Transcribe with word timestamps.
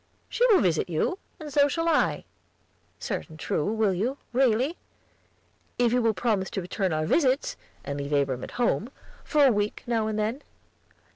"She 0.29 0.43
will 0.47 0.61
visit 0.61 0.89
you, 0.89 1.19
and 1.39 1.53
so 1.53 1.67
shall 1.67 1.87
I." 1.87 2.23
"Certain 2.97 3.37
true, 3.37 3.65
will 3.71 3.93
you, 3.93 4.17
really?" 4.33 4.75
"If 5.77 5.93
you 5.93 6.01
will 6.01 6.15
promise 6.15 6.49
to 6.49 6.61
return 6.63 6.91
our 6.91 7.05
visits, 7.05 7.55
and 7.83 7.99
leave 7.99 8.11
Abram 8.11 8.43
at 8.43 8.49
home, 8.57 8.89
for 9.23 9.45
a 9.45 9.51
week 9.51 9.83
now 9.85 10.07
and 10.07 10.17
then." 10.17 10.41